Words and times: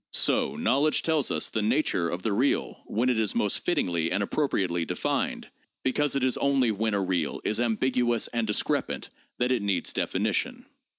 So 0.13 0.55
knowledge 0.55 1.03
tells 1.03 1.29
us 1.29 1.49
the 1.49 1.61
'nature 1.61 2.09
of 2.09 2.23
the 2.23 2.33
real 2.33 2.81
when 2.87 3.07
it 3.09 3.19
is 3.19 3.35
most 3.35 3.59
fittingly 3.59 4.11
and 4.11 4.23
appropriately 4.23 4.83
defined,' 4.83 5.47
because 5.83 6.15
it 6.15 6.23
is 6.23 6.37
only 6.37 6.71
when 6.71 6.95
a 6.95 6.99
real 7.03 7.39
is 7.43 7.59
ambiguous 7.59 8.25
and 8.29 8.47
discrepant 8.47 9.11
that 9.37 9.51
it 9.51 9.61
needs 9.61 9.93
definition. 9.93 10.65